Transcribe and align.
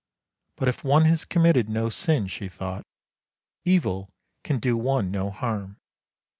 'But 0.57 0.67
if 0.67 0.83
one 0.83 1.05
has 1.05 1.25
committed 1.25 1.69
no 1.69 1.89
sin,' 1.89 2.25
she 2.25 2.47
thought,' 2.49 2.87
evil 3.65 4.09
can 4.43 4.57
do 4.57 4.75
one 4.75 5.11
no 5.11 5.29
harm. 5.29 5.77